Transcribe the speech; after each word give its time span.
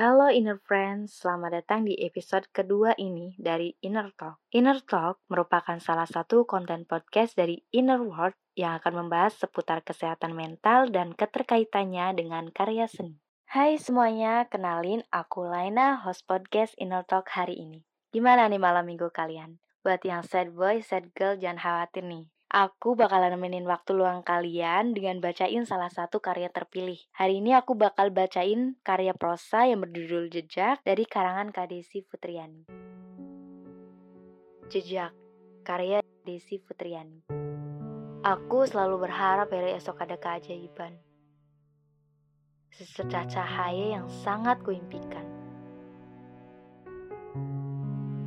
Halo 0.00 0.32
Inner 0.32 0.56
Friends, 0.56 1.12
selamat 1.20 1.60
datang 1.60 1.84
di 1.84 1.92
episode 2.00 2.48
kedua 2.56 2.96
ini 2.96 3.36
dari 3.36 3.76
Inner 3.84 4.08
Talk. 4.16 4.40
Inner 4.48 4.80
Talk 4.80 5.20
merupakan 5.28 5.76
salah 5.76 6.08
satu 6.08 6.48
konten 6.48 6.88
podcast 6.88 7.36
dari 7.36 7.60
Inner 7.68 8.00
World 8.00 8.32
yang 8.56 8.80
akan 8.80 8.96
membahas 8.96 9.36
seputar 9.36 9.84
kesehatan 9.84 10.32
mental 10.32 10.88
dan 10.88 11.12
keterkaitannya 11.12 12.16
dengan 12.16 12.48
karya 12.48 12.88
seni. 12.88 13.20
Hai 13.44 13.76
semuanya, 13.76 14.48
kenalin 14.48 15.04
aku 15.12 15.44
Laina, 15.44 16.00
host 16.00 16.24
podcast 16.24 16.72
Inner 16.80 17.04
Talk 17.04 17.28
hari 17.36 17.60
ini. 17.60 17.84
Gimana 18.08 18.48
nih 18.48 18.56
malam 18.56 18.88
minggu 18.88 19.12
kalian? 19.12 19.60
Buat 19.84 20.00
yang 20.08 20.24
sad 20.24 20.56
boy, 20.56 20.80
sad 20.80 21.12
girl, 21.12 21.36
jangan 21.36 21.60
khawatir 21.60 22.08
nih. 22.08 22.24
Aku 22.50 22.98
bakalan 22.98 23.38
nemenin 23.38 23.62
waktu 23.62 23.94
luang 23.94 24.26
kalian 24.26 24.90
dengan 24.90 25.22
bacain 25.22 25.62
salah 25.70 25.86
satu 25.86 26.18
karya 26.18 26.50
terpilih. 26.50 26.98
Hari 27.14 27.38
ini 27.38 27.54
aku 27.54 27.78
bakal 27.78 28.10
bacain 28.10 28.74
karya 28.82 29.14
prosa 29.14 29.70
yang 29.70 29.86
berjudul 29.86 30.26
Jejak 30.26 30.82
dari 30.82 31.06
karangan 31.06 31.54
Kadesi 31.54 32.02
Futriani. 32.02 32.66
Jejak, 34.66 35.14
karya 35.62 36.02
Desi 36.26 36.58
Futriani. 36.58 37.30
Aku 38.26 38.66
selalu 38.66 39.06
berharap 39.06 39.46
hari 39.54 39.78
esok 39.78 40.02
ada 40.02 40.18
keajaiban. 40.18 40.98
Secercah 42.74 43.30
cahaya 43.30 43.94
yang 43.94 44.10
sangat 44.26 44.58
kuimpikan. 44.66 45.22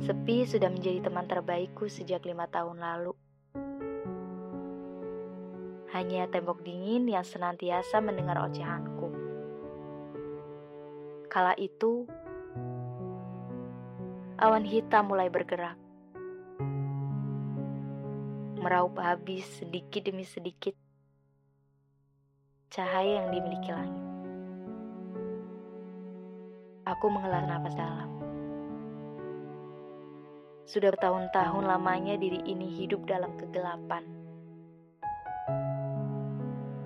Sepi 0.00 0.48
sudah 0.48 0.72
menjadi 0.72 1.12
teman 1.12 1.28
terbaikku 1.28 1.92
sejak 1.92 2.24
lima 2.24 2.48
tahun 2.48 2.80
lalu 2.80 3.12
hanya 5.94 6.26
tembok 6.26 6.66
dingin 6.66 7.06
yang 7.06 7.22
senantiasa 7.22 8.02
mendengar 8.02 8.34
ocehanku. 8.42 9.14
Kala 11.30 11.54
itu, 11.54 12.02
awan 14.42 14.66
hitam 14.66 15.06
mulai 15.06 15.30
bergerak, 15.30 15.78
meraup 18.58 18.98
habis 18.98 19.46
sedikit 19.62 20.10
demi 20.10 20.26
sedikit 20.26 20.74
cahaya 22.74 23.22
yang 23.22 23.30
dimiliki 23.30 23.70
langit. 23.70 24.02
Aku 26.90 27.06
menghela 27.06 27.46
nafas 27.46 27.78
dalam. 27.78 28.10
Sudah 30.66 30.90
bertahun-tahun 30.90 31.64
lamanya 31.70 32.18
diri 32.18 32.42
ini 32.50 32.66
hidup 32.66 33.06
dalam 33.06 33.38
kegelapan 33.38 34.23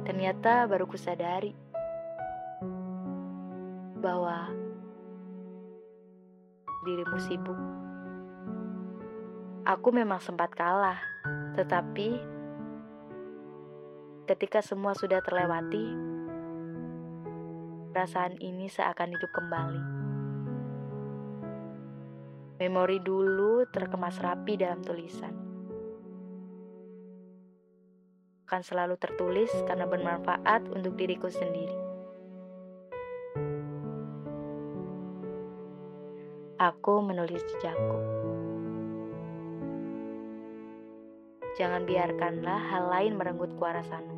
Ternyata 0.08 0.64
baru 0.64 0.88
kusadari 0.88 1.52
bahwa 4.00 4.48
dirimu 6.88 7.18
sibuk. 7.20 7.60
Aku 9.68 9.92
memang 9.92 10.16
sempat 10.24 10.48
kalah, 10.56 10.96
tetapi 11.60 12.16
ketika 14.24 14.64
semua 14.64 14.96
sudah 14.96 15.20
terlewati, 15.20 15.92
perasaan 17.92 18.40
ini 18.40 18.64
seakan 18.72 19.12
hidup 19.12 19.28
kembali. 19.36 19.82
Memori 22.64 22.96
dulu 23.04 23.68
terkemas 23.68 24.16
rapi 24.24 24.56
dalam 24.56 24.80
tulisan 24.80 25.47
akan 28.48 28.64
selalu 28.64 28.96
tertulis 28.96 29.52
karena 29.68 29.84
bermanfaat 29.84 30.72
untuk 30.72 30.96
diriku 30.96 31.28
sendiri. 31.28 31.76
Aku 36.56 37.04
menulis 37.04 37.44
jejakku. 37.44 38.00
Jangan 41.60 41.84
biarkanlah 41.84 42.60
hal 42.72 42.88
lain 42.88 43.20
merenggut 43.20 43.52
kewarasanmu. 43.52 44.16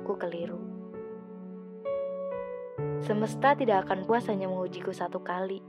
Aku 0.00 0.16
keliru. 0.16 0.56
Semesta 3.04 3.52
tidak 3.52 3.84
akan 3.84 4.08
puas 4.08 4.24
hanya 4.32 4.48
mengujiku 4.48 4.88
satu 4.96 5.20
kali. 5.20 5.60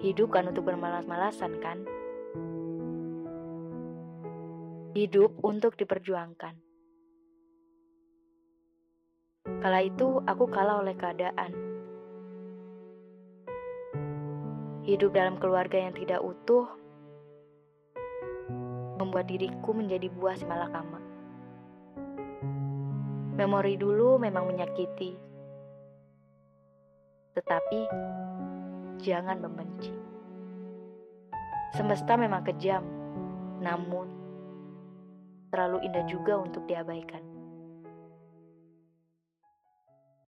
Hidup 0.00 0.32
kan 0.32 0.48
untuk 0.48 0.64
bermalas-malasan 0.64 1.60
kan? 1.60 1.97
Hidup 4.98 5.30
untuk 5.46 5.78
diperjuangkan. 5.78 6.58
Kala 9.62 9.86
itu 9.86 10.18
aku 10.26 10.50
kalah 10.50 10.82
oleh 10.82 10.98
keadaan. 10.98 11.54
Hidup 14.82 15.14
dalam 15.14 15.38
keluarga 15.38 15.78
yang 15.78 15.94
tidak 15.94 16.18
utuh 16.18 16.66
membuat 18.98 19.30
diriku 19.30 19.70
menjadi 19.70 20.10
buah 20.10 20.34
si 20.34 20.42
malakama. 20.42 20.98
Memori 23.38 23.78
dulu 23.78 24.18
memang 24.18 24.50
menyakiti, 24.50 25.14
tetapi 27.38 27.80
jangan 28.98 29.38
membenci. 29.38 29.94
Semesta 31.78 32.18
memang 32.18 32.42
kejam, 32.42 32.82
namun 33.62 34.17
terlalu 35.50 35.84
indah 35.88 36.04
juga 36.08 36.40
untuk 36.40 36.64
diabaikan. 36.68 37.38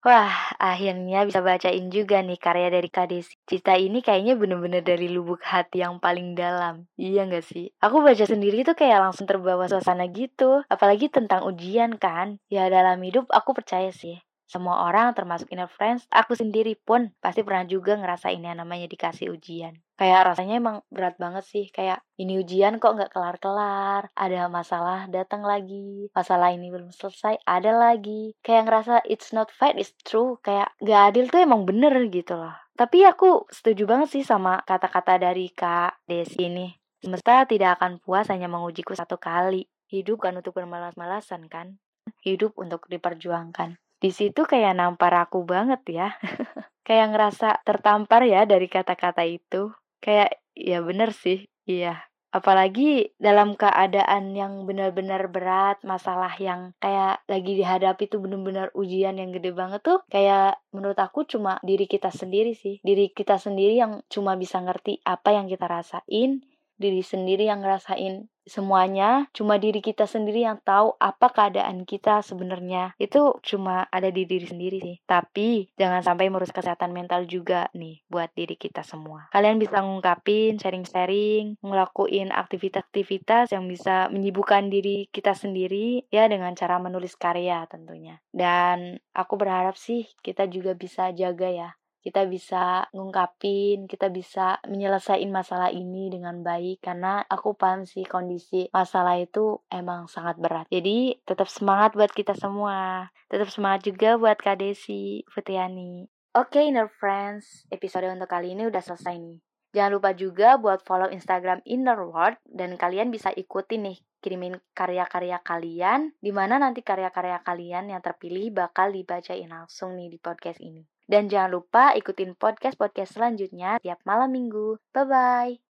Wah, 0.01 0.57
akhirnya 0.57 1.29
bisa 1.29 1.45
bacain 1.45 1.93
juga 1.93 2.25
nih 2.25 2.41
karya 2.41 2.73
dari 2.73 2.89
Kadesi. 2.89 3.37
Cerita 3.45 3.77
ini 3.77 4.01
kayaknya 4.01 4.33
bener-bener 4.33 4.81
dari 4.81 5.13
lubuk 5.13 5.45
hati 5.45 5.85
yang 5.85 6.01
paling 6.01 6.33
dalam. 6.33 6.89
Iya 6.97 7.29
gak 7.29 7.45
sih? 7.45 7.69
Aku 7.85 8.01
baca 8.01 8.25
sendiri 8.25 8.65
tuh 8.65 8.73
kayak 8.73 8.97
langsung 8.97 9.29
terbawa 9.29 9.69
suasana 9.69 10.09
gitu. 10.09 10.65
Apalagi 10.73 11.13
tentang 11.13 11.45
ujian 11.45 12.01
kan. 12.01 12.41
Ya 12.49 12.73
dalam 12.73 12.97
hidup 13.05 13.29
aku 13.29 13.53
percaya 13.53 13.93
sih. 13.93 14.17
Semua 14.51 14.83
orang 14.91 15.15
termasuk 15.15 15.47
inner 15.55 15.71
friends, 15.71 16.11
aku 16.11 16.35
sendiri 16.35 16.75
pun 16.75 17.15
pasti 17.23 17.47
pernah 17.47 17.63
juga 17.63 17.95
ngerasain 17.95 18.43
yang 18.43 18.59
namanya 18.59 18.91
dikasih 18.91 19.31
ujian. 19.31 19.79
Kayak 19.95 20.35
rasanya 20.35 20.59
emang 20.59 20.83
berat 20.91 21.15
banget 21.23 21.47
sih, 21.47 21.71
kayak 21.71 22.03
ini 22.19 22.43
ujian 22.43 22.83
kok 22.83 22.99
nggak 22.99 23.15
kelar-kelar, 23.15 24.11
ada 24.19 24.51
masalah 24.51 25.07
datang 25.07 25.47
lagi, 25.47 26.11
masalah 26.11 26.51
ini 26.51 26.67
belum 26.67 26.91
selesai, 26.91 27.39
ada 27.47 27.71
lagi. 27.71 28.35
Kayak 28.43 28.67
ngerasa 28.67 28.95
it's 29.07 29.31
not 29.31 29.55
fight, 29.55 29.79
it's 29.79 29.95
true, 30.03 30.43
kayak 30.43 30.75
gak 30.83 31.15
adil 31.15 31.31
tuh 31.31 31.47
emang 31.47 31.63
bener 31.63 31.95
gitu 32.11 32.35
loh. 32.35 32.59
Tapi 32.75 33.07
aku 33.07 33.47
setuju 33.55 33.87
banget 33.87 34.19
sih 34.19 34.25
sama 34.27 34.67
kata-kata 34.67 35.15
dari 35.23 35.47
Kak 35.55 36.11
Desi 36.11 36.51
ini. 36.51 36.75
Semesta 36.99 37.47
tidak 37.47 37.79
akan 37.79 38.03
puas 38.03 38.27
hanya 38.35 38.51
mengujiku 38.51 38.99
satu 38.99 39.15
kali. 39.15 39.71
Hidup 39.87 40.27
kan 40.27 40.35
untuk 40.35 40.59
bermalas-malasan 40.59 41.47
kan? 41.47 41.79
Hidup 42.27 42.59
untuk 42.59 42.91
diperjuangkan 42.91 43.79
di 44.01 44.11
situ 44.11 44.49
kayak 44.49 44.73
nampar 44.81 45.13
aku 45.29 45.45
banget 45.45 45.81
ya. 45.87 46.09
kayak 46.89 47.07
ngerasa 47.13 47.61
tertampar 47.63 48.25
ya 48.25 48.49
dari 48.49 48.67
kata-kata 48.67 49.23
itu. 49.29 49.71
Kayak 50.01 50.41
ya 50.57 50.81
bener 50.81 51.13
sih, 51.13 51.45
iya. 51.69 52.11
Apalagi 52.31 53.11
dalam 53.19 53.59
keadaan 53.59 54.39
yang 54.39 54.63
benar-benar 54.63 55.27
berat, 55.35 55.83
masalah 55.83 56.31
yang 56.39 56.71
kayak 56.79 57.27
lagi 57.27 57.59
dihadapi 57.59 58.07
tuh 58.07 58.23
bener-bener 58.23 58.71
ujian 58.79 59.19
yang 59.19 59.35
gede 59.35 59.51
banget 59.51 59.83
tuh, 59.83 59.99
kayak 60.07 60.63
menurut 60.71 60.95
aku 60.95 61.27
cuma 61.27 61.59
diri 61.67 61.91
kita 61.91 62.15
sendiri 62.15 62.55
sih. 62.55 62.79
Diri 62.87 63.11
kita 63.11 63.35
sendiri 63.35 63.75
yang 63.83 64.07
cuma 64.07 64.39
bisa 64.39 64.63
ngerti 64.63 65.03
apa 65.03 65.35
yang 65.35 65.51
kita 65.51 65.67
rasain, 65.67 66.47
diri 66.81 67.05
sendiri 67.05 67.45
yang 67.47 67.61
ngerasain 67.61 68.25
semuanya, 68.51 69.29
cuma 69.31 69.61
diri 69.61 69.79
kita 69.79 70.09
sendiri 70.09 70.43
yang 70.43 70.59
tahu 70.65 70.97
apa 70.99 71.31
keadaan 71.31 71.87
kita 71.87 72.25
sebenarnya. 72.25 72.97
Itu 72.99 73.39
cuma 73.47 73.87
ada 73.93 74.09
di 74.11 74.27
diri 74.27 74.49
sendiri 74.49 74.83
sih. 74.83 74.97
Tapi 75.07 75.71
jangan 75.79 76.03
sampai 76.03 76.33
merusak 76.33 76.59
kesehatan 76.59 76.91
mental 76.91 77.29
juga 77.31 77.71
nih 77.77 78.03
buat 78.11 78.33
diri 78.35 78.59
kita 78.59 78.83
semua. 78.83 79.31
Kalian 79.31 79.63
bisa 79.63 79.79
ngungkapin, 79.85 80.59
sharing-sharing, 80.59 81.61
ngelakuin 81.63 82.35
aktivitas-aktivitas 82.35 83.55
yang 83.55 83.71
bisa 83.71 84.11
menyibukkan 84.11 84.67
diri 84.73 85.07
kita 85.15 85.37
sendiri 85.37 86.09
ya 86.11 86.27
dengan 86.27 86.57
cara 86.59 86.83
menulis 86.83 87.15
karya 87.15 87.63
tentunya. 87.71 88.19
Dan 88.35 88.99
aku 89.15 89.39
berharap 89.39 89.79
sih 89.79 90.11
kita 90.25 90.51
juga 90.51 90.75
bisa 90.75 91.15
jaga 91.15 91.47
ya 91.53 91.71
kita 92.01 92.25
bisa 92.27 92.89
ngungkapin, 92.97 93.85
kita 93.85 94.09
bisa 94.09 94.61
menyelesaikan 94.65 95.29
masalah 95.29 95.69
ini 95.69 96.09
dengan 96.09 96.41
baik 96.41 96.81
karena 96.81 97.25
aku 97.29 97.55
paham 97.55 97.85
sih 97.85 98.09
kondisi 98.09 98.69
masalah 98.73 99.21
itu 99.21 99.61
emang 99.69 100.09
sangat 100.09 100.41
berat. 100.41 100.67
Jadi 100.73 101.21
tetap 101.25 101.47
semangat 101.47 101.93
buat 101.95 102.13
kita 102.13 102.33
semua. 102.37 103.09
Tetap 103.29 103.53
semangat 103.53 103.87
juga 103.87 104.17
buat 104.17 104.41
Kak 104.41 104.61
Desi 104.61 105.23
Futiani. 105.29 106.09
Oke, 106.31 106.63
okay, 106.63 106.71
Inner 106.71 106.87
Friends, 106.87 107.67
episode 107.75 108.07
untuk 108.07 108.31
kali 108.31 108.55
ini 108.55 108.71
udah 108.71 108.79
selesai 108.79 109.19
nih. 109.19 109.43
Jangan 109.71 109.93
lupa 109.95 110.11
juga 110.15 110.59
buat 110.59 110.83
follow 110.83 111.07
Instagram 111.11 111.63
Inner 111.63 111.99
World 112.03 112.43
dan 112.43 112.75
kalian 112.75 113.15
bisa 113.15 113.31
ikuti 113.31 113.79
nih 113.79 114.03
kirimin 114.19 114.59
karya-karya 114.75 115.39
kalian 115.47 116.11
di 116.19 116.35
mana 116.35 116.59
nanti 116.59 116.83
karya-karya 116.83 117.39
kalian 117.47 117.95
yang 117.95 118.03
terpilih 118.03 118.51
bakal 118.51 118.91
dibacain 118.91 119.47
langsung 119.47 119.95
nih 119.95 120.11
di 120.11 120.19
podcast 120.19 120.59
ini. 120.59 120.83
Dan 121.11 121.27
jangan 121.27 121.59
lupa 121.59 121.91
ikutin 121.99 122.39
podcast-podcast 122.39 123.19
selanjutnya 123.19 123.83
tiap 123.83 123.99
malam 124.07 124.31
minggu. 124.31 124.79
Bye-bye. 124.95 125.70